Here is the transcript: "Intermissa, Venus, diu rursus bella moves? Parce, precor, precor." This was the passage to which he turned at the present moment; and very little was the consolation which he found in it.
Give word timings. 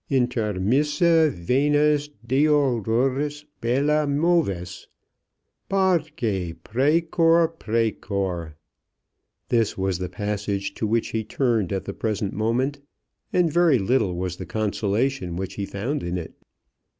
"Intermissa, 0.09 1.29
Venus, 1.29 2.09
diu 2.25 2.81
rursus 2.83 3.45
bella 3.61 4.07
moves? 4.07 4.87
Parce, 5.69 6.09
precor, 6.09 7.47
precor." 7.59 8.55
This 9.49 9.77
was 9.77 9.99
the 9.99 10.09
passage 10.09 10.73
to 10.73 10.87
which 10.87 11.09
he 11.09 11.23
turned 11.23 11.71
at 11.71 11.85
the 11.85 11.93
present 11.93 12.33
moment; 12.33 12.79
and 13.31 13.53
very 13.53 13.77
little 13.77 14.15
was 14.15 14.37
the 14.37 14.45
consolation 14.47 15.35
which 15.35 15.53
he 15.53 15.67
found 15.67 16.01
in 16.01 16.17
it. 16.17 16.33